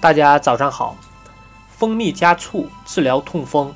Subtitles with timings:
[0.00, 0.96] 大家早上好。
[1.68, 3.74] 蜂蜜加醋治疗痛风。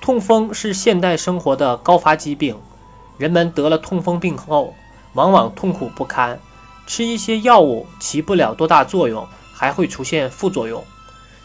[0.00, 2.58] 痛风是现代生活的高发疾病，
[3.18, 4.74] 人们得了痛风病后，
[5.12, 6.40] 往往痛苦不堪，
[6.86, 10.82] 吃一些药物起不了多大作用，还会出现副作用。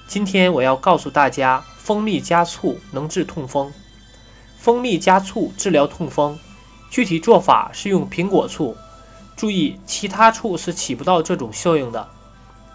[0.08, 3.74] 今天我要告诉大家，蜂蜜加醋能治痛风。
[4.58, 6.40] 蜂蜜加醋治疗痛风，
[6.90, 8.78] 具体做法是用苹果醋，
[9.36, 12.08] 注意其他醋是起不到这种效应的。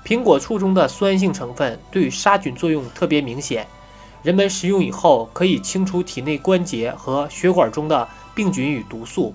[0.04, 3.66] 苹果醋中的酸性成分对杀菌作用特别明显，
[4.22, 9.34] 人们食用以后可以清除体内关节和血管中的病菌与毒素。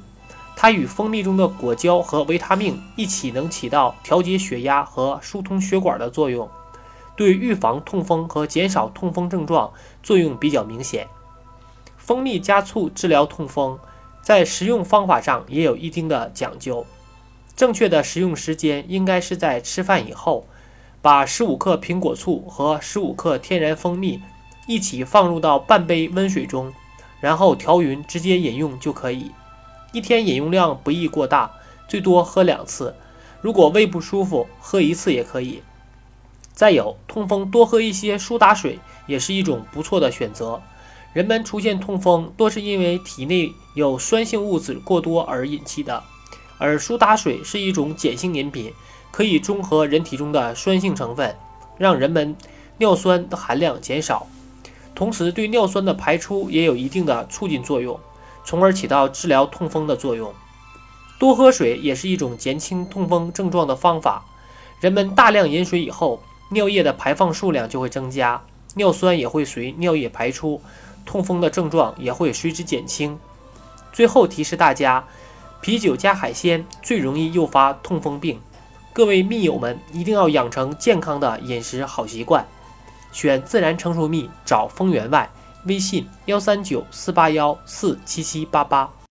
[0.58, 6.50] 它与蜂蜜中的果胶和维他命一起，能起到调节血压和疏通血管的作用，
[7.16, 11.08] 对预防痛风和减少痛风症状作用比较明显。
[11.98, 13.78] 蜂蜜加醋治疗痛风，
[14.22, 16.86] 在食用方法上也有一定的讲究，
[17.56, 20.46] 正确的食用时间应该是在吃饭以后。
[21.06, 24.20] 把十五克苹果醋和十五克天然蜂蜜
[24.66, 26.74] 一起放入到半杯温水中，
[27.20, 29.30] 然后调匀，直接饮用就可以。
[29.92, 31.52] 一天饮用量不宜过大，
[31.88, 32.96] 最多喝两次。
[33.40, 35.62] 如果胃不舒服，喝一次也可以。
[36.56, 40.60] 再有，痛风多喝一些苏打水也是一种不错的选择。
[41.14, 46.02] 人们出现痛风多是因为体内有酸性物质过多而引起的，
[46.58, 48.74] 而苏打水是一种碱性饮品。
[49.16, 51.34] 可以中和人体中的酸性成分，
[51.78, 52.36] 让人们
[52.80, 54.28] 尿酸的含量减少，
[54.94, 57.98] 同时对尿酸的排出也有一定的促进作用，
[58.44, 60.34] 从而起到治疗痛风的作用。
[61.18, 64.26] 多喝水也是一种减轻痛风症状的方法。
[64.82, 68.42] 人们大量饮水以后，尿液的排放数量就会增加，
[68.74, 70.62] 尿酸也会随尿液排出，
[71.06, 73.18] 痛风的症状也会随之减轻。
[73.94, 75.06] 最后提示大家，
[75.62, 78.42] 啤酒加海鲜最容易诱发痛风病。
[78.96, 82.46] 各位蜜友们，一定要养成健康的饮食好习惯，
[83.12, 85.30] 选自然成熟蜜，找蜂源外，
[85.66, 88.90] 微信幺三九四八幺四七七八八。